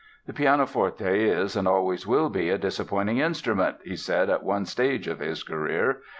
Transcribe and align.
"The 0.25 0.33
pianoforte 0.33 1.29
is 1.29 1.55
and 1.55 1.67
always 1.67 2.07
will 2.07 2.31
be 2.31 2.49
a 2.49 2.57
disappointing 2.57 3.19
instrument," 3.19 3.77
he 3.83 3.95
said 3.95 4.31
at 4.31 4.41
one 4.41 4.65
stage 4.65 5.07
of 5.07 5.19
his 5.19 5.43
career. 5.43 6.01